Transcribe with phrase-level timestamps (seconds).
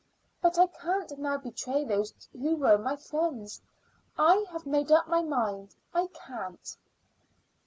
[0.41, 3.61] But I can't now betray those who were my friends.
[4.17, 6.75] I have made up my mind; I can't."